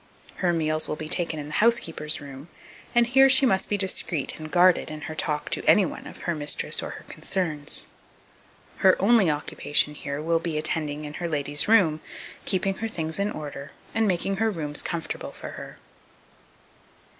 Her 0.37 0.51
meals 0.51 0.87
will 0.87 0.95
be 0.95 1.07
taken 1.07 1.37
in 1.37 1.45
the 1.45 1.53
housekeeper's 1.61 2.19
room; 2.19 2.47
and 2.95 3.05
here 3.05 3.29
she 3.29 3.45
must 3.45 3.69
be 3.69 3.77
discreet 3.77 4.39
and 4.39 4.49
guarded 4.49 4.89
in 4.89 5.01
her 5.01 5.13
talk 5.13 5.51
to 5.51 5.63
any 5.65 5.85
one 5.85 6.07
of 6.07 6.23
her 6.23 6.33
mistress 6.33 6.81
or 6.81 6.89
her 6.97 7.03
concerns. 7.03 7.85
Her 8.77 8.99
only 8.99 9.29
occupation 9.29 9.93
here 9.93 10.19
will 10.19 10.39
be 10.39 10.57
attending 10.57 11.05
in 11.05 11.13
her 11.21 11.27
lady's 11.27 11.67
room, 11.67 12.01
keeping 12.45 12.73
her 12.77 12.87
things 12.87 13.19
in 13.19 13.29
order, 13.29 13.73
and 13.93 14.07
making 14.07 14.37
her 14.37 14.49
rooms 14.49 14.81
comfortable 14.81 15.31
for 15.33 15.49
her. 15.49 15.77